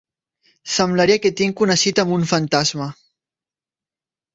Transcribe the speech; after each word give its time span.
Semblaria 0.75 1.19
que 1.27 1.33
tinc 1.43 1.63
una 1.67 1.77
cita 1.85 2.07
amb 2.09 2.19
un 2.19 2.29
fantasma. 2.35 2.93